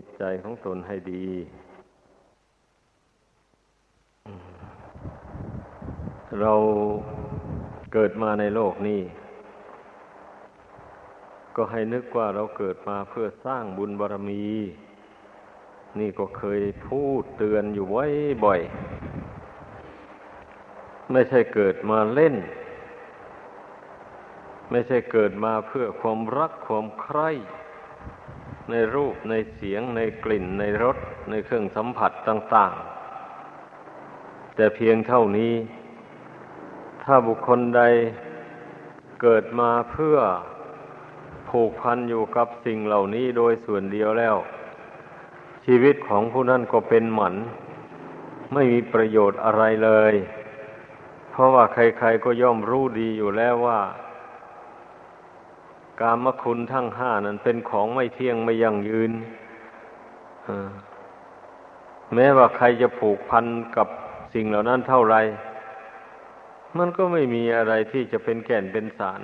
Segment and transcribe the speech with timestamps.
[0.00, 1.26] จิตใจของตนให้ดี
[6.40, 6.54] เรา
[7.92, 9.02] เกิดมาในโลกนี้
[11.56, 14.46] ก็ให้นึกว่าเราเกิดมาเพื่อสร้างบุญบารรมี
[15.98, 18.06] นี่ก็เคยพูดเตือนอยู่ไว้
[18.44, 18.60] บ่อย
[21.12, 22.34] ไม่ใช่เกิดมาเล่น
[24.70, 27.30] ไม่ใช่เกิดมาเพื่อความรักความใคร่
[28.70, 30.96] ในรูปในเสียง ในกลิ่น ในรส
[31.30, 32.74] ในเครื่องสัมผัสต่าง
[33.60, 35.54] ๆ แต่เพียงเท่านี้
[37.02, 37.82] ถ้าบุคคลใด
[39.22, 40.16] เกิดมาเพื่อ
[41.48, 44.36] ผูกพันอยู่กับสิ่งเหล่านี้โดยส่วนเดียวแล้ว
[45.64, 47.34] ชีวิตของผู้นั้นก็เป็นหมัน
[48.52, 50.14] ไม่มีประโยชน์อะไรเลย
[51.30, 53.80] เพราะว่าใครๆก็ย่อมรู้ดีอยู่แล้วว่า
[56.00, 59.12] กามคุณทั้งห้านั้นเป็นของไม่เที่ยงไม่ยั่งยืน
[62.14, 63.88] แม้ว่าใครจะผูกพันกับ
[64.34, 65.16] สิ่งเหล่านั้นเท่าไร
[66.78, 69.20] มันก็ไม่มีอะไรที่จะเป็นแก่นเป็นสาร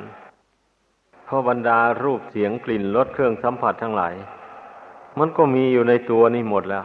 [1.25, 4.15] เพราะบรรดารูปเสียงกลิ่นรสเครื่องสัมผัสทั้งหลาย
[5.19, 6.85] มันก็มีอยู่ในตัวนี่หมดแล้ว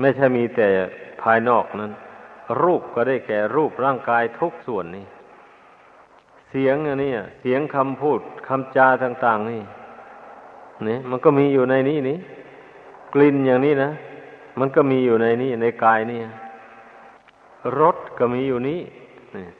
[0.00, 0.68] ไม่ใช่มีแต่
[1.22, 1.92] ภายนอกนั้น
[2.62, 5.06] รูปก็ได้แก่รูปร่างกายทุกส่วนนี่
[6.50, 9.62] เสียงอันนี้เสียงคำพูดคำจาต่าง ๆ นี่
[10.88, 12.18] นี่มันก็มีอยู่ในนี้นี่
[13.14, 13.90] กลิ่นอย่างนี้นะ
[14.58, 16.20] มันก็มีอยู่ในนี้ในกายนี่
[17.78, 18.80] รสก็มีอยู่นี้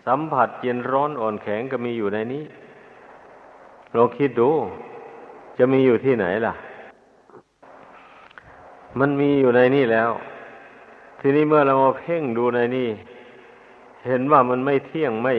[0.06, 2.44] สัมผัสเย็นร้อนอ่อนแข็งก็มีอยู่ในนี้
[3.94, 4.50] ลองคิดดู
[5.58, 6.54] จะมีอยู่ที่ไหนล่ะ
[8.98, 10.10] มันมีอยู่ในนี่แล้ว
[11.20, 12.88] ทีนี้เมื่อเรามาเพ่งดูในนี่
[14.06, 15.34] เห็นว่ามันไม่เที่ยงไม่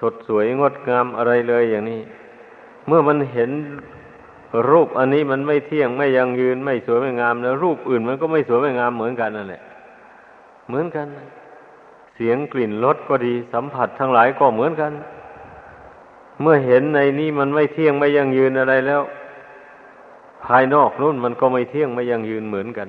[0.00, 2.00] สดสวยงดงามอะไรเลยอย่างนี้
[2.86, 3.50] เมื่อมันเห็น
[4.70, 9.62] รูปอันนี้มันไม่เที่ยงไม่ยังยืนไม่สวยไม่งามแล้ว รูปอื่นมันก็ไม่สวยไม่งามเหมือนกันนั่นแหละ
[10.68, 11.06] เหมือนกัน
[12.14, 14.92] เสียงกลิ่นรสก็ดีสัมผัสทั้งหลายก็เหมือนกัน
[16.40, 19.02] เมื่อเห็นในนี้มันไม่เที่ยงไม่ยังยืนอะไรแล้ว
[20.44, 22.88] ภายนอกนู่นมันก็ไม่เที่ยงไม่ยังยืนเหมือนกัน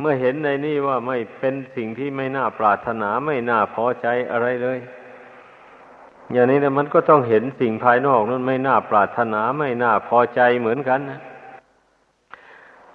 [0.00, 4.78] เมื่อเห็นในนี้ว่าไม่เป็นสิ่งที่ไม่น่าปรารถนาไม่น่าพอใจอะไรเลย
[6.32, 11.20] อย่างนี้นะมันก็ต้องเห็นสิ่งภายนอกนั้นไม่น่าปรารถนาไม่น่าพอใจเหมือนกันนะ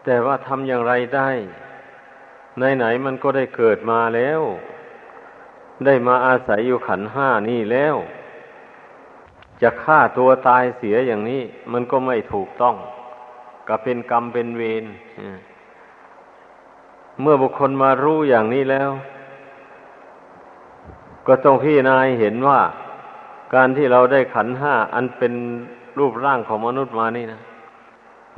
[0.03, 1.29] แต่ว่าทำอย่างไรได้
[2.77, 4.41] ไหนๆมันก็ได้เกิดมาแล้ว
[5.85, 7.95] ได้มาอาศัยอยู่ขันห้านี่แล้ว
[9.61, 11.41] จะฆ่าตัวตายเสียอย่างนี้
[11.71, 12.75] มันก็ไม่ถูกต้อง
[13.67, 14.85] ก็เป็นกรรมเป็นเวร
[17.21, 18.89] เมื่อบุคคลมารู้อย่างนี้แล้ว
[21.27, 22.59] ก็ต้องพี่นายเห็นว่า
[23.53, 25.33] การที่เราได้ขันห้าอันเป็น
[25.99, 27.41] รูปร่างของมนุษย์มานี่นะ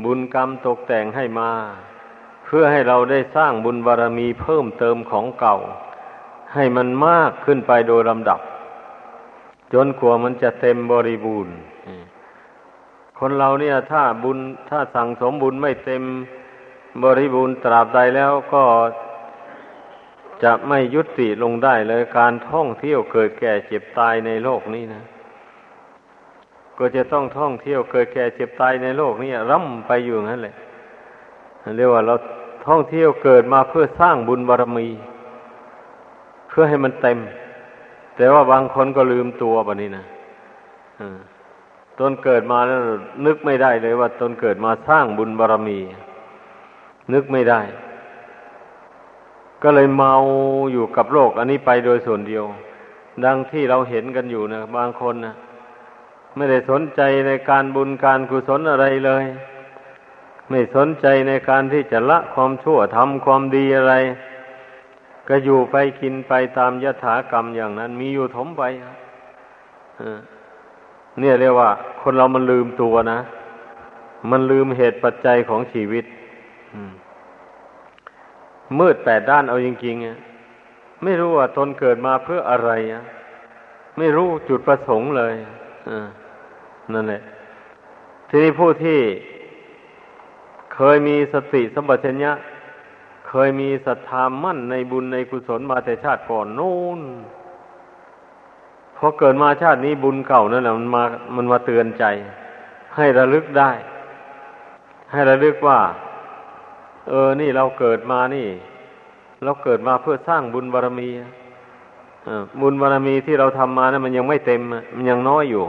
[0.03, 1.51] บุญกรรมตกแต่งให้มา
[2.45, 5.57] เพื่อให้เราได้สร้างบุญบารรมีเพิ่มเติมของเก่า
[6.53, 8.39] ให้มันมากขึ้นไปโดยลำดับ
[9.73, 11.55] จนกว่ามันจะเต็มบริบูรณ์
[13.19, 14.37] คนเราเนี่ย ถ้าบุญ
[14.69, 16.03] ถ้าสั่งสมบุญไม่เต็ม
[17.03, 18.63] บริบูรณ์ตราบใดแล้วก็
[20.43, 25.03] จะไม่ยุติลงได้เลยการท่องเที่ยวเกิดแก่เจ็บตายในโลกนี้นะ
[26.77, 30.55] ก็จะต้องท่องเที่ยวเกิดแก่เจ็บตายในโลกนี้ร่ำไปอยู่นั่นแหละ
[31.75, 32.15] เรียกว่าเรา
[32.67, 34.87] ท่องเที่ยวเกิดมาเพื่อสร้างบุญบารรมี
[36.49, 37.19] เพื่อให้มันเต็ม
[38.17, 40.05] แต่ว่าบางคนก็ลืมตัวแบบนี้นะ
[41.99, 42.79] ตนเกิดมาแล้ว
[43.25, 45.79] นึกไม่ได้เลยว่าตนเกิดมาสร้างบุญบารรมี
[47.13, 47.61] นึกไม่ได้
[49.63, 50.13] ก็เลยเมา
[50.73, 52.45] อยู่กับโลก อันนี้ไปโดยส่วนเดียว
[53.25, 55.35] ดังที่เราเห็นกันอยู่นะบางคนนะ
[56.35, 59.25] ไม่ได้สนใจในการบุญการกุศลอะไรเลย
[60.49, 63.93] ไม่สนใจในการที่จะละความชั่วทำความดีอะไร
[65.27, 68.63] ก็อยู่ไปกินไปตามยถากรรมอย่างนั้น มีอยู่ถมไป
[71.19, 71.69] เนี่ยเรียกว่า
[72.01, 73.19] คนเรามันลืมตัวนะ
[74.31, 76.05] มันลืมเหตุปัจจัยของชีวิต
[76.73, 76.91] อืม
[78.79, 82.71] มืดแปดด้านเอาจริงๆไม่รู้ว่าตนเกิดมาเพื่ออะไร
[83.97, 85.33] ไม่รู้จุดประสงค์เลย
[86.93, 87.21] นั่นแหละ
[88.29, 88.99] ทีนี้ผู้ที่
[90.75, 92.31] เคยมีสติสัมปชัญญะ
[93.29, 97.01] เคยมีศรัทธามั่นในบุญในกุศลมาแต่ชาติก่อนนู่น
[98.97, 101.03] พอเกิดมาชาตินี้บุญเก่านั่นแหละมันมา
[101.35, 102.05] มันมาเตือนใจ
[102.95, 103.71] ให้ระลึกได้
[105.11, 105.79] ให้ระลึกว่า
[107.07, 108.47] เออ นี่เราเกิดมานี่
[109.43, 111.09] เราเกิดมาเพื่อสร้างบุญบารรมี
[112.61, 114.61] บุญบารรมีที่เราทำมานะั้นมันยังไม่เต็ม
[114.95, 115.65] มันยังน้อยอยู่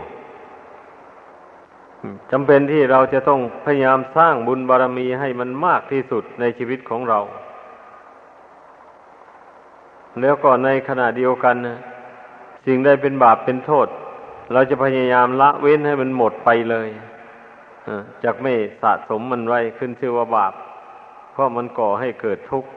[2.33, 7.21] จำเป็นที่เราจะต้องพยายามสร้างบุญบารรมีให้มันมากที่สุดในชีวิตของเรา
[10.21, 11.79] แล้วก็ในขณะเดียวกันนะ
[12.67, 13.89] สิ่งใดเป็นบาปเป็นโทษ
[14.53, 16.89] เราจะพยายามละเว้นให้มันหมดไปเลย
[18.25, 18.53] จากไม่
[18.83, 20.53] สะสมมันไว้ขึ้นชื่อว่าบาป
[21.33, 22.71] เพราะมันก่อให้เกิดทุกข์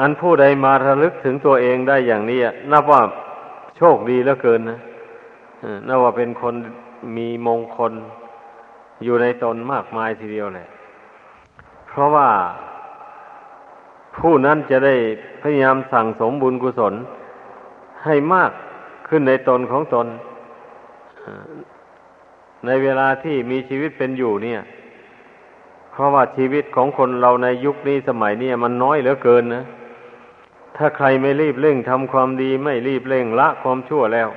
[0.00, 2.38] อันผู้ใดมาระลึกถึงตัวเองได้อย่างนี้
[2.72, 3.02] นับว่า
[3.76, 4.80] โชคดีเหลือเกินนะ
[5.88, 6.54] นับว่าเป็นคน
[7.16, 7.92] มีมงคล
[9.04, 10.68] อยู่ในตนมากมายทีเดียวแหละ
[11.88, 12.28] เพราะว่า
[14.18, 14.94] ผู้นั้นจะได้
[15.42, 16.94] พยายามสั่งสมบุญกุศล
[18.04, 18.50] ให้มาก
[19.08, 20.06] ขึ้นในตนของตน
[22.66, 24.60] ในเวลาที่มีชีวิตเป็นอยู่เนี่ย
[26.00, 29.64] ราะว่าชีวิตของคนเราในยุคนี้สมัยนี้มันน้อยเหลือเกินนะ
[30.76, 34.28] ถ้าใครไม่รีบเร่งทำความดีไม่รีบเร่งละความชั่วแล้ว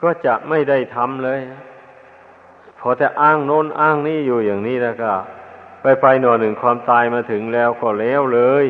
[0.00, 1.40] ก็จะไม่ได้ทำเลย
[2.78, 5.12] พอแต่อ้างโน้นอ้างนี่อยู่อย่างนี้แล้วก็
[5.82, 8.66] ไปไปหน่อหนึ่งความตายมาถึงแล้วก็แล้วเลย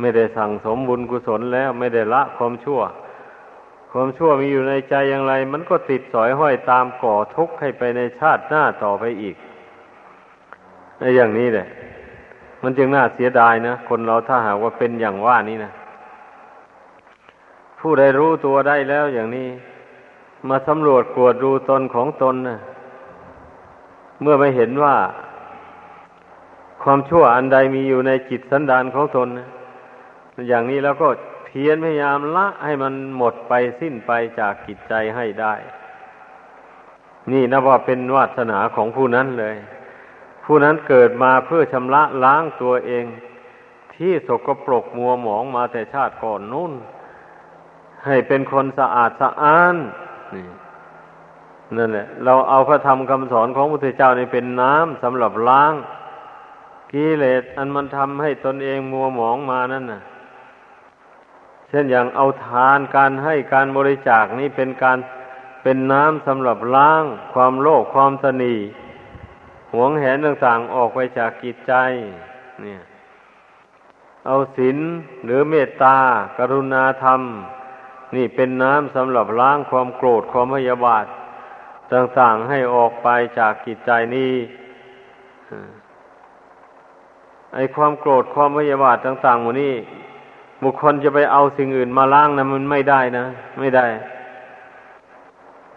[0.00, 2.80] ไม่ได้สั่งสมบุญกุศลแล้ว ไม่ได้ละความชั่ว
[3.92, 9.36] ความชั่วมีอยู่ในใจอย่างไร มันก็ติดสอยห้อยตามก่อทุกข์ให้ไปในชาติหน้าต่อไปอีก
[10.98, 11.66] ในอย่างนี้แหละ
[12.62, 15.72] มันจึงน่าเสียดายนะ คนเราถ้าหากว่าเป็นอย่างว่านี้นะ
[17.80, 19.48] ผู้ใดรู้ตัวได้แล้วอย่างนี้
[20.48, 22.58] มาสำรวจกวดดูตนของตนนะ
[24.22, 24.94] เมื่อไม่เห็นว่า
[26.82, 29.48] ความชั่วอันใดมีอยู่ในจิตสันดานของตนนะ
[30.48, 31.08] อย่างนี้แล้วก็
[31.44, 35.54] เพียรพยายามละให้มันหมดไปสิ้นไปจากจิตใจให้ได้
[37.30, 39.56] นี่นับว่าเป็นวาสนาของผู้นั้นเลย
[40.50, 43.04] ผู้นั้นเกิดมาเพื่อชำระล้างตัวเอง
[43.94, 46.72] ที่สกปรกมัวหมองมาแต่ชาติก่อนนู้น
[48.04, 49.76] ให้เป็นคนสะอาดสะอ้าน
[50.34, 50.44] นี่
[51.76, 55.72] นั่นแหละ เราเอาพระธรรมคำสอนของพระพุทธเจ้านี่เป็นน้ำสำหรับล้าง
[56.92, 60.02] กิเลสอันมันทำให้ตนเองมัวหมองมานั่นน่ะ
[61.68, 64.98] เช่นอย่างเอาทานการให้การบริจาคนี่เป็นการ
[65.62, 67.04] เป็นน้ำสำหรับล้าง
[67.34, 68.54] ความโลภความสนี
[69.72, 71.74] หวงแหนต่างๆออกไปจากกิจใจ
[72.62, 72.80] เนี่ย
[74.26, 74.78] เอาศีล
[75.24, 75.96] หรือเมตตา
[76.38, 77.20] กรุณาธรรม
[78.16, 81.04] นี่เป็นน้ำสำหรับล้างความโกรธความพยาบาท
[81.92, 84.32] ต่างๆให้ออกไปจากกิจใจนี้
[87.54, 89.74] ไอความโกรธความพยาบาทต่างๆหมดนี้
[90.62, 93.24] บุคคลจะไปเอาสิ่งอื่นมาล้างนะมันไม่ได้นะ
[93.58, 93.86] ไม่ได้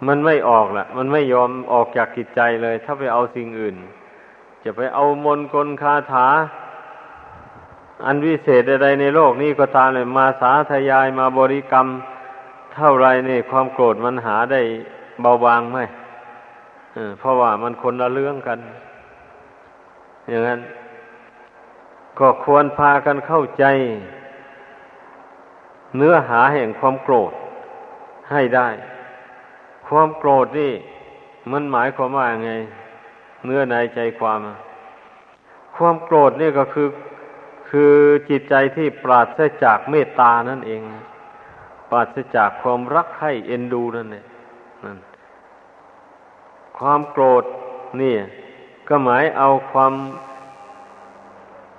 [0.08, 3.76] มันไม่ออกละมันไม่ยอมออกจากกิจใจเลย ถ้าไปเอาสิ่งอื่น
[4.64, 6.28] จะไปเอามนกลคาถา
[8.06, 11.88] อันวิเศษใดในโลกนี้ก็ตามเลยมาสาธยายมาบริกรรม
[12.76, 14.62] เท่าไรเนี่ยความโกรธมันหาได้
[15.22, 15.80] เบาบางไหม
[17.20, 18.60] เพราะว่ามันคนละเรื่องกัน
[20.30, 20.60] อย่างนั้น
[22.20, 23.66] ก็ควรพากันเข้าใจ
[25.98, 27.34] เนื้อหาแห่งความโกรธ
[28.32, 28.70] ให้ได้
[29.92, 30.74] ความโกรธนี่
[31.52, 32.52] มันหมายความว่าไง
[33.46, 34.40] เนื้อในใจความ
[35.76, 36.90] ความโกรธนี่ก็คือ
[37.70, 37.94] คือ
[38.30, 40.82] จิตใจที่ปราศจากเมตตานั่นเอง
[41.90, 44.26] ปราศจากความรักให้เอ็นดูนั่นเอง
[44.86, 44.98] นั่น
[46.80, 47.44] ความโกรธ
[48.02, 48.16] นี่
[48.88, 49.94] ก็หมายเอาความ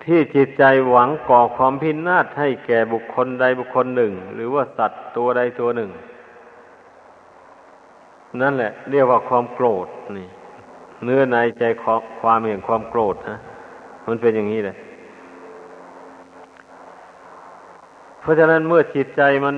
[0.05, 5.91] ที่จิตใจหวังก่อความพินาศให้แก่บุคคลใดบุคคลหนึ่ง หรือว่าสัตว์ตัวใดตัวหนึ่ง
[8.41, 10.29] นั่นแหละ เรียกว่าความโกรธนี่
[11.05, 11.63] เนื้อในใจ
[12.21, 13.39] ความเห็นความโกรธนะ
[14.09, 14.77] มันเป็นอย่างนี้เลย
[18.21, 19.57] เพราะฉะนั้นเมื่อจิตใจมัน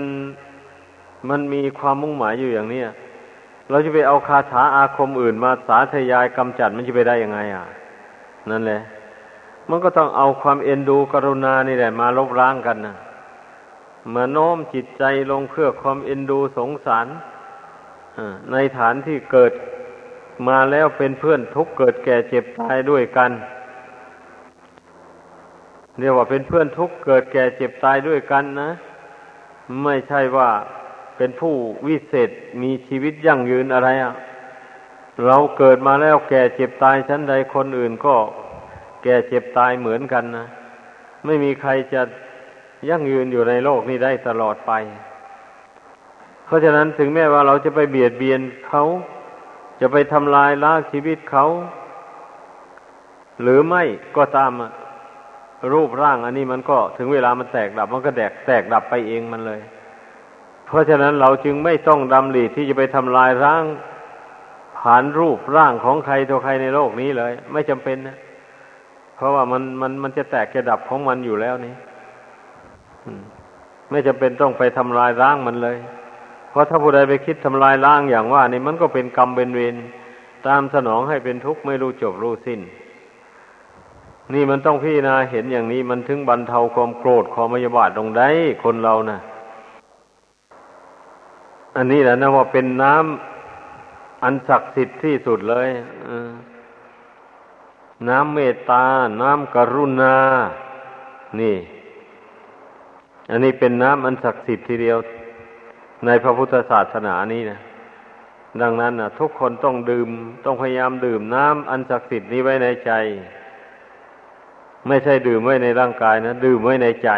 [1.31, 2.83] มันมีความมุ่งหมายอยู่อย่างนี้
[3.71, 7.65] เราจะไปเอาคาถาอาคมอื่นมาสาธยายกำจัดมันจะไปได้ยังไงอะ
[8.51, 8.81] นั่นแหละ
[9.69, 12.95] มันก็ต้องเอาความเอ็นดูกรุณานี่แหละ มาลบล้างกันนะ
[14.11, 17.07] เมื่อโน้มจิตใจลงเพื่อความเอ็นดูสงสาร
[18.53, 19.53] ในฐานที่เกิด
[20.49, 23.31] มาแล้วเป็นเพื่อนทุกเกิดแก่เจ็บตายด้วยกัน
[25.99, 28.71] เรียกว่าเป็นเพื่อนทุกเกิดแก่เจ็บตายด้วยกันนะ
[29.85, 30.51] ไม่ใช่ว่า
[31.17, 31.55] เป็นผู้
[31.87, 32.31] วิเศษ
[32.63, 34.15] มีชีวิตยั่งยืนอะไรอะ่ะ
[35.25, 38.17] เราเกิดมาแล้วแก่เจ็บตายชั้นใดคนอื่นก็
[39.05, 40.47] แก่เจ็บตายเหมือนกันนะ
[41.25, 42.03] ไม่มีใครจะ
[42.89, 44.73] ยั่งยืนอยู่ในโลกนี้ได้ตลอดไป
[46.55, 48.85] ราะฉะนั้นถึงแม้ว่าเราจะไปเบียดเบียนเขา
[49.81, 51.47] จะไปทำลายล้างชีวิตเขา
[53.43, 53.83] หรือไม่
[54.17, 54.53] ก็ตาม
[55.73, 59.61] รูปร่างอันนี้มันก็ถึงเวลามันแตกดับ มันก็แดกแตกดับไปเองมันเลย
[60.67, 63.65] เพราะฉะนั้นเราจึงไม่ต้องดำริที่จะไปทำลายร่าง
[64.79, 68.17] ผ่านรูปร่างของใครตัวใครในโลกนี้เลย ไม่จำเป็นนะ
[69.17, 71.75] เพราะว่ามันมันมันจะแตกจะดับของมันอยู่แล้วนี่
[73.91, 75.77] ไม่จำเป็นต้องไปทำลายร่างมันเลย
[76.55, 79.77] เพราะถ้าผู้ใดไปคิดทำลายร่างอย่างว่านี่มันก็เป็นกรรมเป็นเวร
[80.47, 82.61] ตามสนองให้เป็นทุกข์ไม่รู้จบรู้สิ้น
[84.35, 88.29] นี่มันต้องพิจารณาเห็นอย่างนี้มันถึงบรรเทาความโกรธความมยบาทลงได้
[88.65, 89.19] คนเรานะ่ะ
[91.77, 95.69] อันนี้แหละนะว่าเป็นน้ำอันศักดิ์สิทธิ์ที่สุดเลย
[98.09, 98.85] น้ำเมตตา
[99.21, 100.17] น้ำกรุณา
[101.41, 101.57] นี่
[103.31, 104.99] อันนี้เป็นน้ำอันศักดิ์สิทธิ์ทีเดียว
[106.07, 107.61] ในพระพุทธศาสนานี้นะ
[108.63, 110.09] ดังนั้นนะทุกคนต้องดื่ม
[110.45, 112.93] ต้องพยายามดื่มน้ำอันศักดิ์สิทธิ์นี้ไว้ในใจ
[114.89, 117.11] ไม่ใช่ดื่มไว้ในร่างกายนะดื่มไว้ในใจ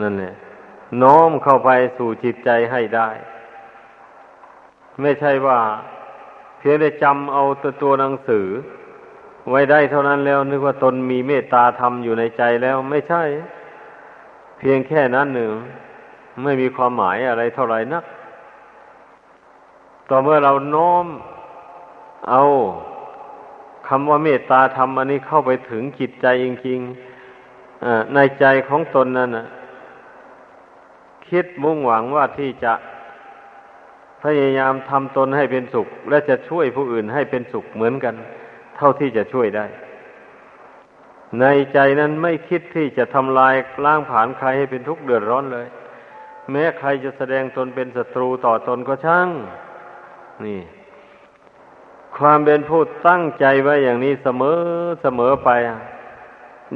[0.00, 0.34] นั่นแหละ
[1.02, 3.08] น้อมเข้าไปสู่จิตใจให้ได้
[5.02, 5.60] ไม่ใช่ว่า
[6.58, 8.46] เพียงได้จำเอาตัวตัวหนังสือ
[9.50, 13.22] ไว้ได้เท่านั้นแล้ว นึกว่าตนมีเมตตาธรรมอยู่ในใจแล้ว ไม่ใช่
[14.58, 15.52] เพียงแค่นั้นหนึ่ง
[16.42, 18.04] ไม่มีความหมายอะไรเท่าไหร่นัก
[20.08, 21.06] ต่อเมื่อเราโน้ม
[22.30, 22.42] เอา
[23.88, 29.46] คำว่าเมตตาธรรมอันนี้เข้าไปถึงจิตใจจริงๆในใจของตนนั่นนะ
[31.28, 32.72] คิดมุ่งหวังว่าที่จะ
[34.22, 38.14] พยายามทำตนให้เป็นสุข และจะช่วยผู้อื่นให้เป็นสุขเหมือนกัน
[38.76, 39.66] เท่าที่จะช่วยได้
[41.40, 45.66] ในใจนั้นไม่คิดที่จะทำลายล้างผานใครให้เป็นทุกข์เดือดร้อนเลย
[46.50, 49.28] แม้ใครจะแสดงตนเป็นศัตรูต่อตนก็ช่าง
[50.44, 50.60] นี่
[52.16, 54.58] ความเป็นผู้ตั้งใจไว้อย่างนี้เสมอ
[55.02, 55.50] เสมอไป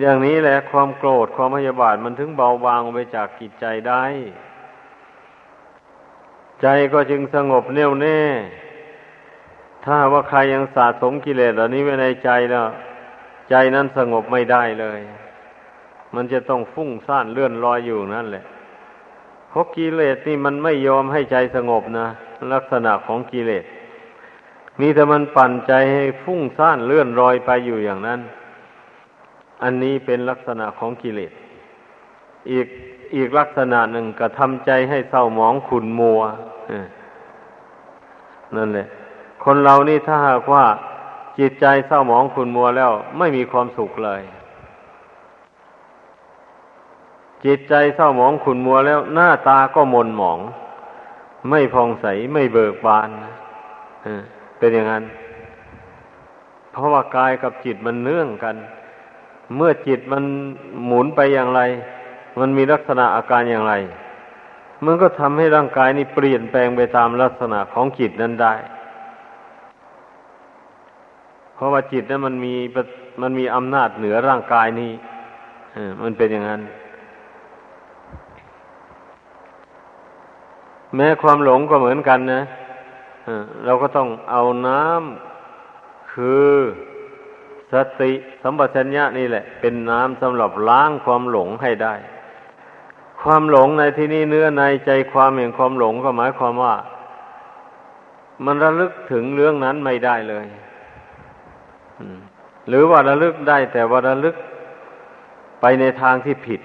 [0.00, 4.04] อย่างนี้แหละความโกรธความพยาบาทมันถึงเบาบางไปจากกิจใจได้
[6.62, 8.20] ใจก็จึงสงบแน่วแน่
[9.84, 12.66] ถ้าว่าใครยังสะสมกิเลสเหล่านี้ไว้ในใจแล้ว
[13.50, 15.00] ใจนั้นสงบไม่ได้เลย
[16.14, 18.44] มันจะต้องฟุ้งซ่านเลื่อนลอยอยู่นั่นแหละ
[19.58, 22.06] ราะกิเลสนี่มันไม่ยอมให้ใจสงบนะ
[22.52, 23.64] ลักษณะของกิเลส
[24.80, 28.20] มีแต่มันปั่นใจให้ฟุ้งซ่านเลื่อนลอยไปอยู่อย่างนั้น
[29.62, 31.32] อันนี้เป็นลักษณะของกิเลส
[32.50, 32.66] อีก
[33.16, 36.20] อีกลักษณะหนึ่งกระทำใจให้เศร้าหมองขุนมัว
[38.56, 38.86] นั่นแหละ
[39.44, 40.64] คนเรานี่ถ้าหากว่า
[41.38, 44.22] จิตใจเศร้าหมองขุนมัวแล้ว ไม่มีความสุขเลย
[47.44, 50.38] จิตใจเศร้าหมองขุนมัวแล้ว หน้าตาก็มนหมอง
[51.50, 53.08] ไม่พองใสไม่เบิกบาน
[54.58, 55.04] เป็นอย่างนั้น
[56.72, 58.56] เพราะว่ากายกับจิตมันเนื่องกัน
[59.56, 60.24] เมื่อจิตมัน
[60.86, 61.60] หมุนไปอย่างไร
[62.40, 63.74] มันมีลักษณะอาการอย่างไร
[64.84, 68.54] มันก็ทำให้ร่างกายนี้เปลี่ยนแปลงไปตามลักษณะของจิตนั้นได้
[71.54, 72.54] เพราะว่าจิตนั้นมันมี
[73.22, 74.92] มันมีอำนาจเหนือร่างกายนี้
[76.02, 76.62] มันเป็นอย่างนั้น
[80.96, 82.42] แม้ความหลงก็เหมือนกันนะ
[83.64, 86.50] เราก็ต้องเอาน้ำคือ
[87.72, 91.94] สติสัมปชัญญะนี่แหละ เป็นน้ำสำหรับล้างความหลงให้ได้
[93.22, 96.74] ความหลงในที่นี้เนื้อในใจความแห่งความหลงก็หมายความว่า
[98.44, 100.46] มันระลึกถึงเรื่องนั้นไม่ได้เลย
[102.68, 104.36] หรือว่าระลึกได้แต่ว่าระลึก
[105.60, 106.60] ไปในทางที่ผิด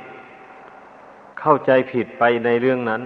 [1.40, 3.02] เข้าใจผิดไปในเรื่องนั้น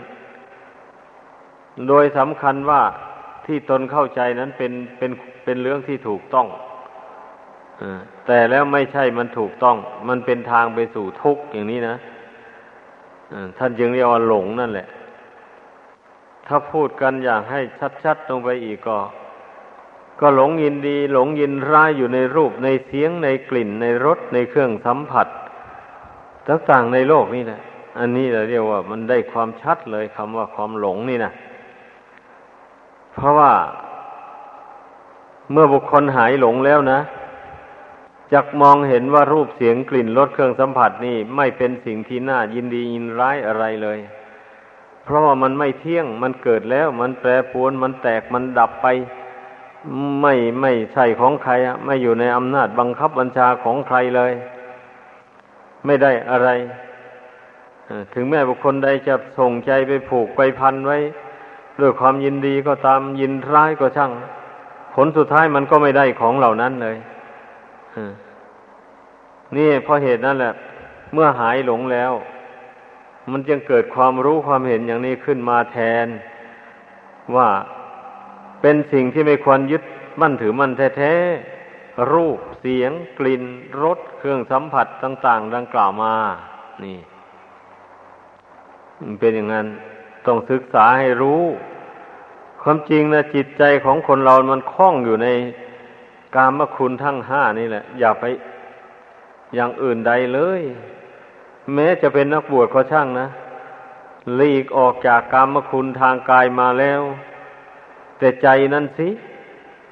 [1.87, 2.81] โดยสำคัญว่า
[3.45, 5.11] ที่ตนเข้าใจนั้นเป็นเป็น
[5.43, 6.47] เป็นเรื่องที่ถูกต้อง
[8.27, 11.95] แต่แล้วไม่ใช่มันถูกต้อง มันเป็นทางไปสู่ทุกข์อย่างนี้นะ
[13.57, 14.87] ท่านจึงเรียกว่าหลงนั่นแหละ
[16.47, 17.59] ถ้าพูดกันอย่างให้
[18.03, 18.97] ชัดๆลงไปอีกก็
[20.19, 25.27] ก็หลงยินดี หลงยินร้ายอยู่ในรูปในเสียงในกลิ่นในรสในเครื่องสัมผัส
[26.47, 27.61] ต่างๆในโลกนี่แหละ
[27.99, 31.31] อันนี้เราเรียกว่ามันได้ความชัดเลยคำว่าความหลงนี่นะ
[33.17, 33.53] เพราะว่า
[35.51, 36.99] เมื่อบุคคลหายหลงแล้วนะ
[38.33, 43.99] จักมองเห็นว่ารูปเสียงกลิ่นรสเครื่องสัมผัสนี่ไม่เป็นสิ่งที่น่ายินดียินร้ายอะไรเลย
[45.03, 48.87] เพราะว่ามันไม่เที่ยงมันเกิดแล้ว มันแปรปรวนมันแตกมันดับไป
[50.21, 51.53] ไม่ไม่ใช่ของใคร
[51.85, 54.33] ไม่อยู่ในอำนาจบังคับบัญชาของใครเลย
[55.85, 56.49] ไม่ได้อะไร
[58.13, 60.97] ถึงแม้บุคคลใดจะส่งใจไปผูกไปพันไว้
[61.81, 64.11] ด้วยความยินดีก็ตามยินร้ายก็ช่าง
[64.93, 66.97] ผลสุดท้ายมันก็ไม่ได้ของเหล่านั้นเลย
[69.55, 70.53] นี่เพราะเหตุนั้นแหละ
[71.13, 72.11] เมื่อหายหลงแล้ว
[73.31, 76.07] มันจึงเกิดความรู้ความเห็นอย่างนี้ขึ้นมาแทน
[77.35, 77.49] ว่า
[78.61, 79.83] เป็นสิ่งที่ไม่ควรยึด
[80.21, 83.43] มั่นถือมั่นแท้ๆรูปเสียง กลิ่น
[83.83, 86.13] รสเครื่องสัมผัสต่าง ๆ ดังกล่าวมา
[86.83, 86.97] นี่
[89.19, 89.67] เป็นอย่างนั้น
[90.27, 91.43] ต้องศึกษาให้รู้
[92.61, 95.27] ความจริงนะจิตใจของคนเรามันคล้องอยู่ใน
[96.35, 98.23] กามคุณทั้งห้านี่แหละ อย่าไป
[99.55, 100.61] อย่างอื่นใดเลย
[101.73, 103.27] แม้จะเป็นนักบวชก็ช่างนะ
[104.35, 107.01] หลีกออกจากกามคุณทางกายมาแล้ว
[108.17, 109.07] แต่ใจนั่นสิ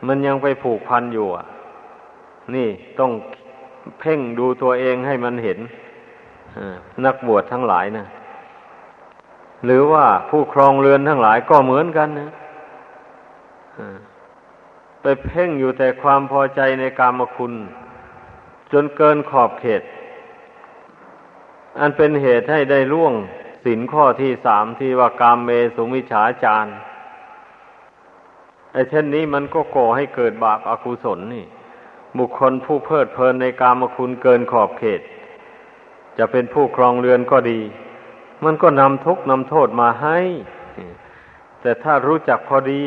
[0.07, 1.45] มันยังไปผูกพันอยู่อะ
[2.55, 2.67] นี่
[2.99, 3.11] ต้อง
[3.99, 5.59] เพ่งดูตัวเองให้มันเห็น
[7.05, 8.05] นักบวชทั้งหลายนะ
[9.63, 12.31] หรือว่าผู้ครองเรือนทั้งหลายก็เหมือนกันนะ
[15.01, 17.53] ไปเพ่งอยู่แต่ความพอใจในกามคุณ
[18.71, 19.83] จนเกินขอบเขต
[21.79, 23.13] อันเป็นเหตุให้ได้ล่วง
[23.65, 26.67] สินข้อที่สามที่ว่ากามเมสุมิฉาจาร
[28.71, 31.45] ไอ้เช่นนี้มันก็ก่อให้เกิดบาปอากุศลนี่
[32.17, 35.01] บุคคลผู้เพลิดเพลินในกามคุณเกินขอบเขต
[36.17, 37.59] จะเป็นผู้ครองเรือนก็ดี
[38.43, 40.17] มันก็นำทุกข์นำโทษมาให้
[41.61, 42.83] แต่ถ้ารู้จักพอดี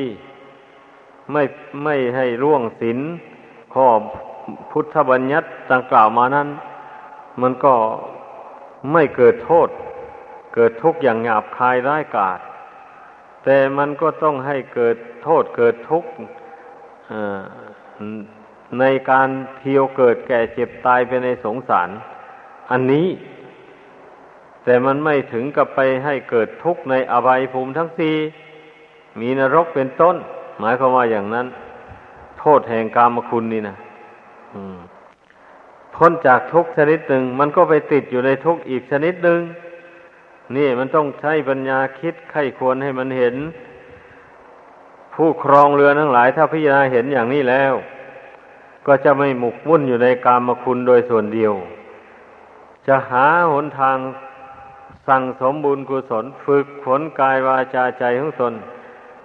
[1.33, 1.43] ไม่
[1.85, 2.99] ไม่ให้ร่วงศีล
[3.75, 3.87] ข้อ
[4.71, 6.49] พุทธบัญญัติต่างกล่าวมานั้น
[7.43, 7.75] มันก็
[8.93, 9.69] ไม่เกิดโทษ
[10.55, 12.41] เกิดทุกข์อย่างหยาบคายร้ายกาจ
[13.45, 16.11] แต่มันก็ต้องให้เกิดโทษเกิดทุกข์
[18.81, 19.29] ในการ
[19.59, 21.91] เที่ยวเกิดแก่เจ็บตายไปในสงสาร
[22.71, 23.07] อันนี้
[24.71, 28.15] แต่มันไม่ถึงกับไปให้เกิดทุกข์ในอบายภูมิทั้งสี่
[29.21, 30.17] มีนรกเป็นต้น
[30.61, 31.47] หมายความว่าอย่างนั้น
[32.39, 33.77] โทษแห่งกามคุณนี่นะ
[35.95, 39.41] พ้นจากทุกชนิดหนึ่ง มันก็ไปติดอยู่ในทุกอีกชนิดหนึ่ง
[40.57, 43.35] นี่มันต้องใช้ปัญญาคิดไข้ควรให้มันเห็น
[45.15, 47.73] ผู้ครองเรือทั้งหลาย ถ้าพิจารณาเห็นอย่างนี้แล้ว
[48.87, 51.53] ก็จะไม่หมกมุ่นอยู่ในกามคุณโดยส่วนเดียว
[52.87, 53.99] จะหาหนทาง
[55.09, 58.55] สั่งสมบุญกุศลฝึกฝนกายวาจาใจของตน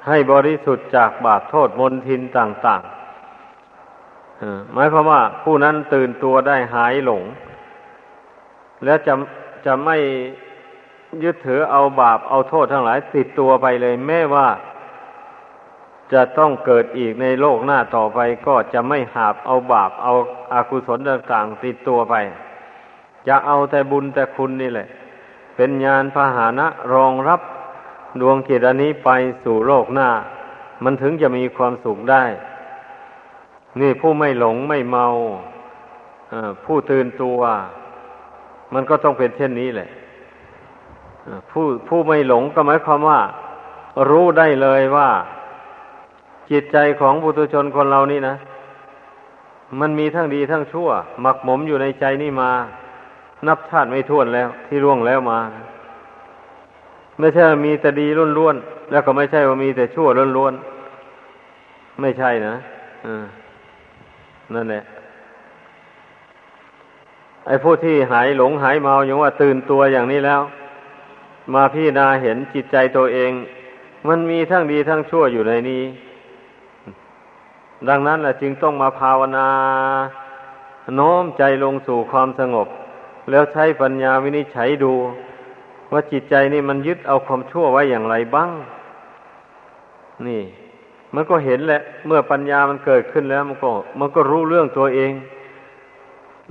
[0.07, 7.23] ให้บริสุทธิ์จากบาปโทษมนทินต่างๆหมายความว่าผู้นั้นตื่นตัวได้หายหลง
[8.83, 9.13] แล้วจะ
[9.65, 9.97] จะไม่
[11.23, 14.47] ยึดถือเอาบาปเอาโทษทั้งหลายติดตัวไปเลย แม้ว่า
[16.13, 20.13] จะต้องเกิดอีกในโลกหน้าต่อไปก็จะไม่หาบเอาบาปเอา
[20.53, 22.15] อากุศลต่างๆ ติดตัวไป
[23.27, 24.87] จะเอาแต่บุญแต่คุณนี่แหละ
[25.55, 27.41] เป็นญาณพาหานะรองรับ
[28.21, 29.09] ดวงจิตอันนี้ไป
[29.43, 30.09] สู่โลกหน้า
[30.83, 32.23] มันถึงจะมีความสุขได้
[33.79, 35.05] นี่ผู้ไม่หลงไม่เมา
[36.65, 37.39] ผู้ตื่นตัว
[38.73, 39.89] มันก็ต้องเป็นเช่นนี้แหละ
[41.51, 43.19] ผู้ผู้ไม่หลงก็หมายความว่า
[44.09, 45.09] รู้ได้เลยว่า
[46.51, 48.35] จิตใจของบุตุชนคนเรานี่นะ
[49.79, 50.89] มันมีทั้งดีทั้งชั่ว
[51.21, 52.51] หมักหมมอยู่ในใจนี่มา
[53.47, 55.39] นับชาติไม่ท้วนแล้ว ที่ร่วงแล้วมา
[57.19, 62.55] ไม่ใช่มีแต่ดีล้วนๆแล้วก็ไม่ใช่ว่ามีแต่ชั่วล้วนๆไม่ใช่นะ
[64.53, 64.83] นั่นแหละ
[67.47, 70.41] ไอ้ผู้ที่หายหลงหายเมาอย่างว่าตื่นตัวอย่างนี้แล้ว
[71.53, 73.31] มาพี่นาเห็นจิตใจตัวเอง
[74.07, 75.83] มันมีทั้งดีทั้งชั่วอยู่ในนี้
[77.89, 79.47] ดังนั้นแหละจึงต้องมาภาวนา
[80.95, 82.67] โน้มใจลงสู่ความสงบ
[83.29, 84.93] แล้วใช้ปัญญาวินิจฉัยดู
[85.91, 88.49] ว่าจิตใจนี่มันยึดเอาความชั่วไว้อย่างไรบ้าง
[90.27, 90.41] นี่
[91.13, 95.11] มันก็เห็นแหละ เมื่อปัญญามันเกิดขึ้นแล้ว มันก็ มันก็รู้เรื่องตัวเอง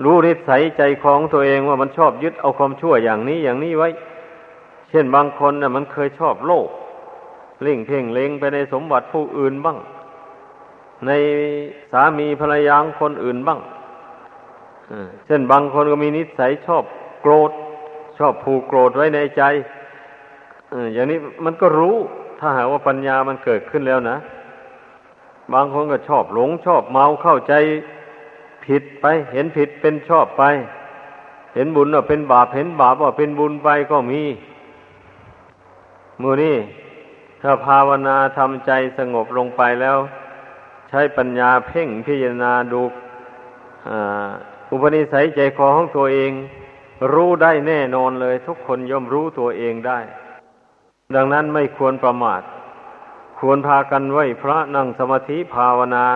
[0.05, 3.89] รู้นิสัยใจของตัวเองว่ามันชอบยึดเอาความชั่วอย่างนี้อย่างนี้ไว้
[4.91, 6.69] เช่นบางคนน่ะ มันเคยชอบโลภ
[7.63, 9.79] เล่งเพ่งเล็งไปในสมบัติผู้อื่นบ้าง
[11.07, 11.11] ใน
[11.93, 13.59] สามีภรรยาคนอื่นบ้าง
[15.27, 16.85] เช่นบางคนก็มีนิสัยชอบ
[17.21, 17.51] โกรธ
[18.19, 19.43] ชอบผูกโกรธไว้ในใจ
[20.93, 21.97] อย่างนี้มันก็รู้
[22.41, 24.17] ถ้าหากว่าปัญญามันเกิดขึ้นแล้วนะ
[25.53, 27.55] บางคนก็ชอบหลงชอบเมาเข้าใจ
[28.65, 30.43] ผิดไป เห็นผิดเป็นชอบไป
[31.55, 34.23] เห็นบุญว่าเป็นบาปเห็นบาปว่าเป็นบุญไปก็มี
[36.23, 36.57] มือนี่
[37.43, 39.99] ถ้าภาวนาทำใจสงบลงไปแล้ว
[40.89, 42.83] ใช้ปัญญาเพ่งพิจารณาดู
[44.73, 46.33] อุปนิสัยใจคอของตัวเอง
[47.13, 49.99] รู้ได้แน่นอนเลย ทุกคนย่อมรู้ตัวเองได้
[51.15, 52.43] ดังนั้นไม่ควรประมาท
[53.39, 56.07] ควรพากันไหวพระนั่งสมาธิภาวนา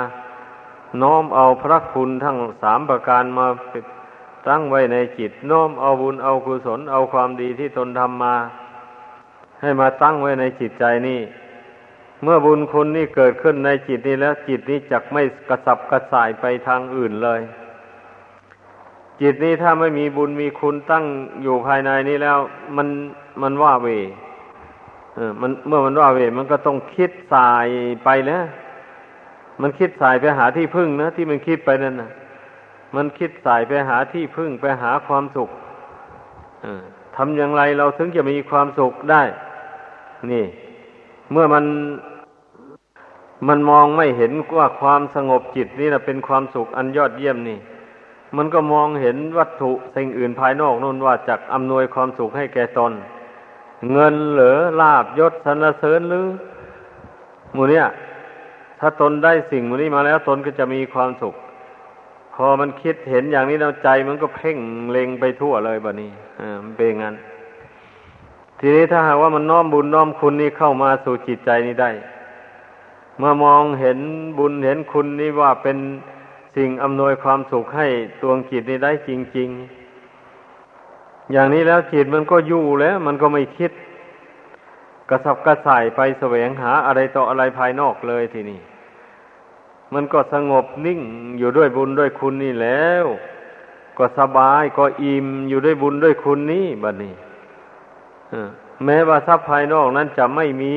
[1.03, 3.47] น้อมเอาพระคุณทั้งสามประการมา
[4.49, 8.35] ตั้งไว้ในจิต น้อมเอาบุญเอากุศลเอาความดีที่ตนทำมา
[9.61, 11.21] ให้มาตั้งไว้ในจิตใจนี่
[12.23, 17.41] เมื่อบุญคุณนี่เกิดขึ้นในจิตนี้แล้วจิตนี้จักไม่กระสับกระส่ายไปทางอื่นเลย
[19.21, 21.05] จิตนี้ถ้าไม่มีบุญมีคุณตั้ง
[21.43, 22.39] อยู่ภายในนี้แล้ว
[22.77, 22.89] มัน
[23.43, 23.89] มันว่าเว
[25.15, 27.67] เออมันเมื่อมันว่าเวมันก็ต้องคิดสาย
[28.05, 28.39] ไปนะ
[29.63, 32.11] มันคิดสายไปหาที่พึ่งนะที่มันคิดไปนั่นนะ
[32.97, 35.51] มันคิดสายไปหาที่พึ่งไปหาความสุข
[37.17, 39.23] ทำอย่างไรเราถึงจะมีความสุขได้
[40.33, 40.45] นี่
[41.33, 41.65] เมื่อมัน
[43.49, 47.59] มันมองไม่เห็นว่าความสงบจิตนี่นะเป็นความสุขอันยอดเยี่ยมนี่
[48.37, 52.93] มันก็มองเห็นวัตถุสิ่งอื่นภายนอกนู่นว่าจักอำนวยความสุขให้แก่ตน
[53.93, 56.27] เงินเหลือลาบยศสรรเสริญหรือ
[57.57, 57.87] มูเนี่ย
[58.81, 61.35] ถ้าตนได้สิ่งมูนี้มาแล้วตนก็จะมีความสุข
[62.35, 64.59] พอมันคิดเห็นอย่างนี้แล้วใจมันก็เพ่ง
[64.91, 66.11] เล็งไปทั่วเลยบะนี้
[66.41, 67.15] อ่ามันเป็นงั้น
[68.61, 71.91] ทีนี้ถ้าหากว่ามันน้อมบุญน้อมคุณนี้เข้ามาสู่จิตใจนี้ได้
[73.19, 73.99] เมื่อมองเห็น
[74.39, 75.77] บุญเห็นคุณนี่ว่าเป็น
[76.57, 77.87] สิ่งอำนวยความสุขให้
[78.23, 79.49] ตวงจิตนี้ได้จริง
[80.35, 83.71] ๆ อย่างนี้แล้วจิตมันก็อยู่แล้ว มันก็ไม่คิด
[85.11, 88.61] กระสับกระส่ายไปแสวงหาอะไรต่ออะไรภายนอกเลยทีนี้
[89.95, 91.01] มันก็สงบนิ่ง
[91.39, 93.05] อยู่ด้วยบุญด้วยคุณนี่แล้ว
[93.99, 97.15] ก็สบายก็อิ่มอยู่ด้วยบุญด้วยคุณนี่บัดนี้
[98.85, 100.75] แม้ว่าทรัพย์ภายนอกนั้นจะไม่มี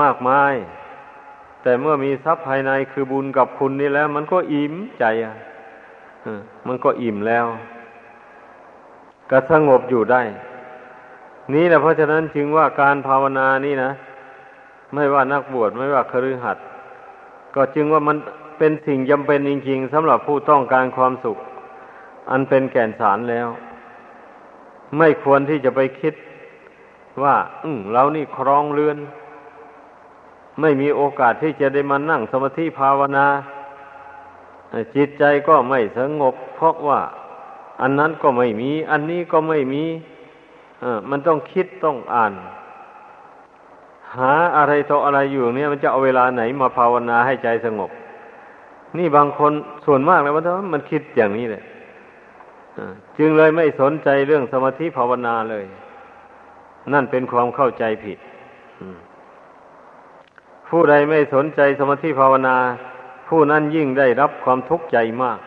[0.00, 0.54] มากมาย
[1.68, 5.34] แต่เมื่อมีทรัพย์ภายในคือบุญกับคุณนี่แล้ว มันก็อิ่มใจอะ
[6.66, 7.46] มันก็อิ่มแล้ว
[9.30, 10.22] ก็สงบอยู่ได้
[11.54, 13.90] นี่แหละเพราะฉะนั้นจึงว่าการภาวนานี่นะ
[14.94, 16.64] ไม่ว่านักบวชไม่ว่าคฤหัสถ์
[17.54, 18.16] ก็จึงว่ามัน
[18.58, 21.38] เป็นสิ่งจำเป็นจริงๆสำหรับผู้ต้องการความสุข
[22.30, 23.48] อันเป็นแก่นสารแล้ว
[24.98, 26.14] ไม่ควรที่จะไปคิด
[27.22, 28.98] ว่า อืเรานี่ครองเรือน
[30.60, 33.26] ไม่มีโอกาสที่จะได้มานั่งสมาธิภาวนา
[34.96, 37.00] จิตใจก็ไม่สงบ เพราะว่า
[37.80, 39.84] อันนั้นก็ไม่มี อันนี้ก็ไม่มี
[41.10, 42.32] มันต้องคิดต้องอ่าน
[44.16, 47.90] หาอะไรต่ออะไรอยู่เนี่ย มันจะเอาเวลาไหนมาภาวนาให้ใจสงบ
[48.98, 49.52] นี่บางคน
[49.86, 50.42] ส่วนมากเลยว่า
[50.74, 51.62] มันคิดอย่างนี้เลย
[53.18, 55.64] จึงเลยไม่สนใจเรื่องสมาธิภาวนาเลย
[56.92, 58.18] นั่นเป็นความเข้าใจผิด
[58.80, 58.98] อืม
[60.68, 62.56] ผู้ใดไม่สนใจสมาธิภาวนา
[63.28, 65.38] ผู้นั้นยิ่งได้รับความทุกข์ใจมาก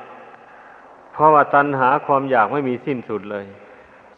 [1.13, 3.45] เพราะว่าตัณหาความอยากไม่มีสิ้นสุดเลย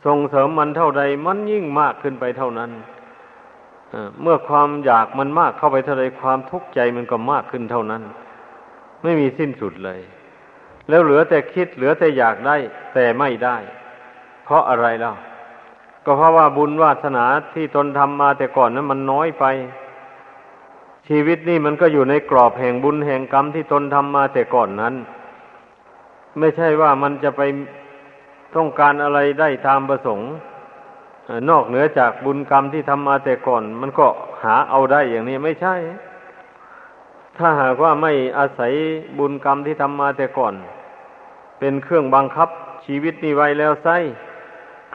[0.05, 2.71] ส่งเสริมมันเท่าใดมันยิ่งมากขึ้นไปเท่านั้น
[4.21, 8.03] เมื่อความอยากมันมากเข้าไปเท่าใดความทุกข์ใจมันก็มากขึ้นเท่านั้น
[9.03, 9.99] ไม่มีสิ้นสุดเลย
[10.89, 12.55] แล้วเหลือแต่คิดเหลือแต่อยากได้
[12.93, 13.57] แต่ไม่ได้
[14.45, 15.13] เพราะอะไรเล่า
[16.05, 19.45] ก็เพราะว่าบุญวาสนาที่ตนทำมาแต่ก่อนนั้นมันน้อยไป
[21.07, 24.95] ชีวิตนี่มันก็อยู่ในกรอบแห่งบุญแห่งกรรมที่ตนทำมาแต่ก่อนนั้น
[26.39, 27.41] ไม่ใช่ว่ามันจะไป
[28.55, 30.29] ต้องการอะไรได้ตามประสงค์
[31.49, 34.07] นอกเหนือจากบุญกรรมที่ทำมาแต่ก่อน มันก็
[34.43, 35.75] หาเอาได้อย่างนี้ไม่ใช่
[37.37, 38.73] ถ้าหากว่าไม่อาศัย
[39.19, 40.53] บุญกรรมที่ทำมาแต่ก่อน
[41.59, 42.49] เป็นเครื่องบังคับ
[42.85, 43.87] ชีวิตนี้ไว้แล้วไซ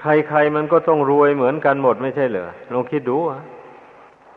[0.00, 3.40] ใครๆมันก็ต้องรวยเหมือนกันหมดไม่ใช่เหรอลองคิดดูอะ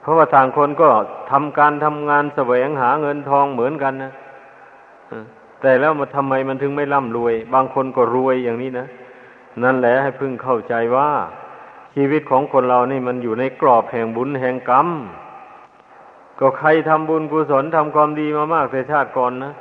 [0.01, 0.89] เพราะว่าต่างคนก็
[1.31, 4.13] ทำการทำงานแสวงหาเงินทองเหมือนกันนะ
[5.61, 8.87] แต่แล้วมาทำไมมันถึงไม่ร่ำรวย บางคนก็รวยอย่างนี้นะ
[9.63, 11.09] นั่นแหละให้พึ่งเข้าใจว่า
[11.95, 14.87] ชีวิตของคนเรานี่มันอยู่ในกรอบแห่งบุญแห่งกรรม
[16.39, 19.53] ก็ใครทำบุญกุศลทำความดีมามากแต่ชาติก่อนนะ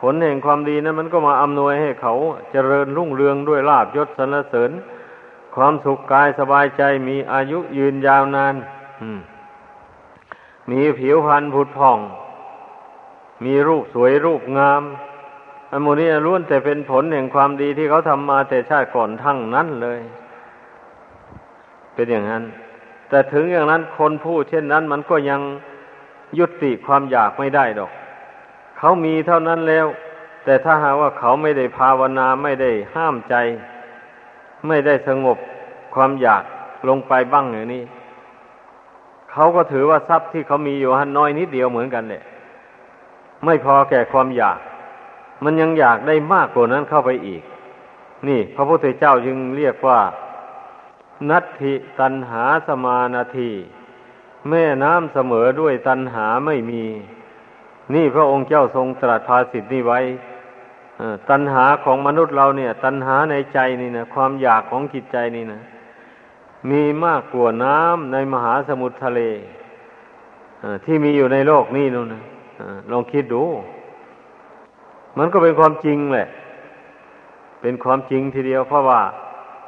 [0.00, 2.14] ผลแห่งความดีนะั้นมันก็มาอำนวยให้เขา
[2.52, 4.70] เจริญรุ่งเรืองด้วยลาบยศสรรเสริญ
[5.56, 8.54] ความสุขกายสบายใจมีอายุยืนยาวนาน
[9.02, 9.20] อืม
[10.70, 11.98] มีผิวพรรณผุดผ่อง
[13.44, 14.82] มีรูปสวยรูปงาม
[15.70, 20.00] อันโมนี้ล้วนแต่เป็นผลแห่งความดีที่เขาทำมาแต่ชาติก่อนทั้งนั้นเลย
[21.94, 22.44] เป็นอย่างนั้น
[23.08, 25.40] แต่ถึงอย่างนั้นคนผู้เช่นนั้นมันก็ยัง
[26.38, 27.90] ยุติความอยากไม่ได้ดอก
[28.78, 29.86] เขามีเท่านั้นแล้ว
[30.44, 33.34] แต่ถ้าหากว่าเขาไม่ได้ภาวนาไม่ได้ห้ามใจ
[34.68, 35.38] ไม่ได้สงบ
[35.94, 36.42] ความอยาก
[36.88, 37.82] ลงไปบ้างอย่างนี้
[39.32, 42.22] เขาก็ถือว่าทรัพย์ที่เขามีอยู่หันน้อยนิดเดียวเหมือนกันเนี่ย
[43.44, 44.58] ไม่พอแก่ความอยาก
[45.44, 47.42] มันยังอยากได้มากกว่านั้นเข้าไปอีก
[48.28, 50.00] นี่ พระพุทธเจ้าจึงเรียกว่า
[51.30, 53.50] นัตถิตันหาสมานาที
[54.48, 56.84] แม่น้ำเสมอด้วยตันหาไม่มี
[57.94, 60.00] นี่พระองค์เจ้าทรงตรัสภาสิทธินี้ไว้
[61.30, 65.60] ตัณหาของมนุษย์เราเนี่ย ตัณหาในใจนี่นะความอยากของจิตใจนี่นะ
[66.70, 69.20] มีมากกว่าน้ำในมหาสมุทรทะเล
[70.84, 72.22] ที่มีอยู่ในโลกนี่นู่นนะ
[72.90, 73.44] ลองคิดดู
[75.18, 76.28] มันก็เป็นความจริงแหละ
[77.60, 79.00] เป็นความจริงทีเดียวเพราะว่า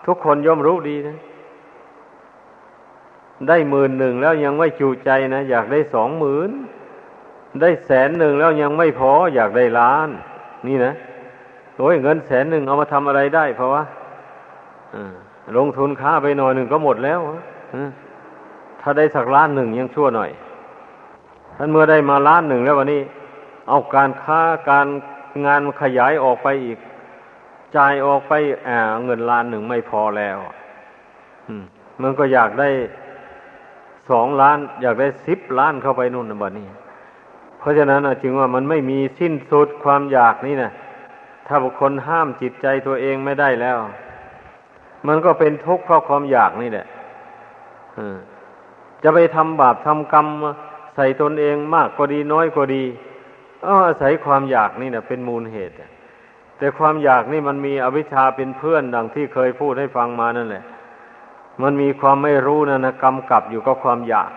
[0.07, 1.19] ทุกคนย่อมรู้ดีนะ
[3.49, 6.51] ได้หมื่นหนึ่งแล้วยังไม่จูใจนะ อยากได้สองหมื่น
[7.61, 10.09] ได้แสนหนึ่งแล้วยังไม่พอ อยากได้ล้าน
[10.67, 10.93] นี่นะ
[11.79, 13.83] โอ้ยเงินแสนหนึ่งเอามาทำอะไรได้เพราะว่า
[15.57, 17.21] ลงทุนค้าไปหน่อยหนึ่งก็หมดแล้ว
[18.81, 20.31] ถ้าได้สักล้านหนึ่งยังชั่วหน่อย
[21.57, 23.03] ท่านเมื่อได้มาล้านหนึ่งแล้ววันนี้
[23.69, 24.87] เอาการค้าการ
[25.47, 26.79] งานขยายออกไปอีก
[27.77, 28.33] จ่ายออกไป
[29.05, 30.39] เงินล้านหนึ่งไม่พอแล้ว
[32.03, 32.69] มันก็อยากได้
[34.11, 36.67] สองล้าน อยากได้สิบล้านเข้าไปนู่นนะบัดนี้
[37.59, 40.71] เพราะฉะนั้นจึงว่ามันไม่มีสิ้นสุดความอยากนี่นะ
[41.47, 43.79] ถ้าบุคคลห้ามจิตใจตัวเองไม่ได้แล้ว
[45.09, 46.87] มันก็เป็นทุกข์เพราะความอยากนี่แหละ
[49.03, 50.27] จะไปทำบาปทำกรรม
[50.97, 52.83] ใส่ตนเองมากก็ดีน้อยก็ดี
[53.87, 55.75] อาศัยความอยากนี่นะเป็นมูลเหตุ
[56.59, 60.65] แต่ความอยากนี่มันมีอวิชชาเป็นเพื่อนดังที่เคยพูดให้ฟังมานั่นแหละ
[61.63, 64.31] มันมีความไม่รู้นะนะกำกับอยู่กับความอยาก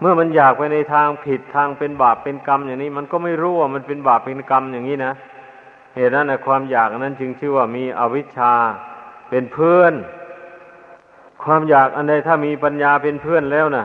[0.00, 5.12] เมื่อมันอยากไปในทางผิดทางเป็นบาปเป็นกรรมอย่างนี้ มันก็ไม่รู้ว่ามันเป็นบาปเป็นกรรมอย่างนี้นะ
[5.96, 8.52] เหตุนั้นนะความอยากนั้นจึงชื่อว่ามีอวิชชา
[9.34, 9.94] เป็นเพื่อน
[11.44, 13.84] ความอยากอันใดถ้ามีปัญญาเป็นเพื่อนแล้วนะ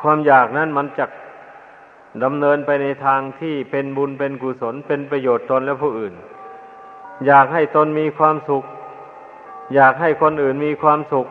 [0.00, 1.06] ความอยากนั้นมันจะ
[2.24, 6.14] ดำเนินไปในทางที่เป็นบุญเป็นกุศลเป็นประโยชน์ตนและผู้อื่น
[7.26, 8.64] อยากให้ตนมีความสุข
[9.74, 11.26] อยากให้คนอื่นมีความสุข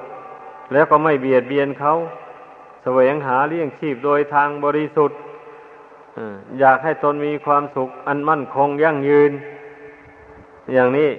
[0.73, 1.93] แล้วก็ไม่เบียดเบียนเขา
[2.83, 5.17] แสวงหาเลี้ยงชีพโดยทางบริสุทธิ์
[6.59, 9.31] อยากให้ตนมีความสุข อันมั่นคงยั่งยืน
[10.73, 11.09] อย่างนี้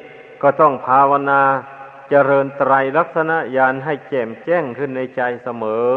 [0.42, 1.42] ก็ต้องภาวนา
[2.10, 5.94] เจริญไตรลักษณะญาณให้แจ่มแจ้งขึ้นในใจเสมอ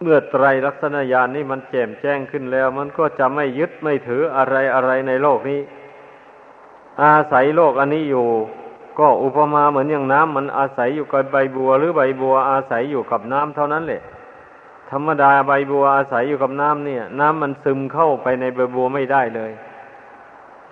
[0.00, 5.60] เมื่อไตรลักษณญาณนี่มันแจ่มแจ้งขึ้นแล้ว มันก็จะไม่ยึดไม่ถืออะไรอะไรในโลกนี้
[7.02, 8.28] อาศัยโลกอันนี้อยู่
[8.98, 14.02] ก็อุปมาเหมือนอย่างน้ำมันอาศัยอยู่กับใบบัว หรือใบบัวอาศัยอยู่กับน้ำเท่านั้นแหละ
[14.90, 19.52] ธรรมดาใบบัวอาศัยอยู่กับน้ำเนี่ย น้ำมันซึมเข้าไปในใบบัวไม่ได้เลย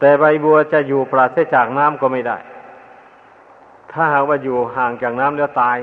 [0.01, 2.39] แต่ใบบัวจะอยู่ปราศจากน้ำก็ไม่ได้
[3.93, 5.79] ถ้าหากว่าอยู่ห่างจากน้ำแล้วตาย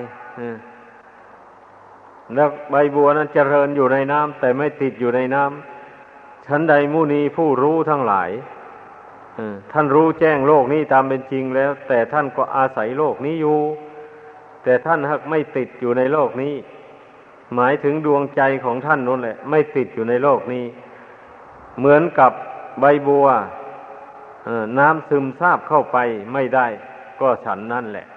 [2.36, 8.30] แล้วใบบัวนั้นเจริญอยู่ในน้ำแต่ไม่ติดอยู่ในน้ำชั้นใดมุนีผู้รู้ทั้งหลาย
[9.72, 13.60] ท่านรู้แจ้งโลกนี้ตามเป็นจริงแล้ว แต่ท่านก็อาศัยโลกนี้อยู่
[14.64, 16.54] แต่ท่านหากไม่ติดอยู่ในโลกนี้
[17.56, 20.66] หมายถึงดวงใจของท่านนั่นแหละ ไม่ติดอยู่ในโลกนี้
[21.80, 22.32] เหมือนกับ
[22.80, 23.28] ใบบัว
[24.80, 25.98] น้ำซึมซาบเข้าไป
[26.34, 26.68] ไม่ได้
[27.22, 28.08] ก็ฉันนั่นแหละ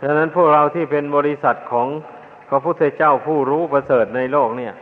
[0.00, 1.88] ฉะนั้นพวกเราที่เป็นบริษัทของ
[2.48, 4.74] พระพุทธเจ้าผู้รู้ประเสริฐในโลกเนี่ย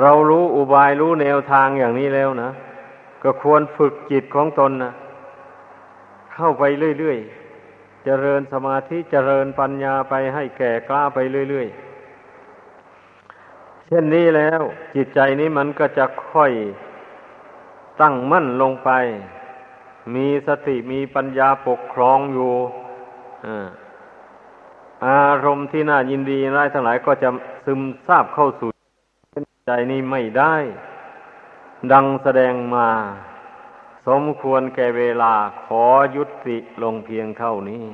[0.00, 2.50] เรารู้อุบายรู้แนวทางอย่างนี้แล้วนะ
[3.22, 4.92] ก็ควรฝึกจิตของตนนะ
[6.34, 6.64] เข้าไป
[6.98, 11.18] เรื่อยๆ เจริญสมาธิเจริญปัญญาไปให้แก่กล้าไป
[11.50, 14.60] เรื่อยๆ เช่นนี้แล้ว
[14.94, 16.52] จิตใจนี้มันก็จะค่อย
[18.00, 18.90] ตั้งมั่นลงไป
[20.14, 22.52] มีสติมีปัญญาปกครองอยู่
[23.46, 23.68] อา
[25.06, 27.28] อารมณ์ที่น่ายินดีร้ายทั้งหลายก็จะ
[27.64, 28.68] ซึมซาบเข้าสู่
[29.66, 30.54] ใจนี้ไม่ได้
[31.92, 32.88] ดังแสดงมา
[34.06, 35.34] สมควรแก่เวลา
[35.64, 35.84] ขอ
[36.16, 37.84] ยุติลงเพียงเท่านี้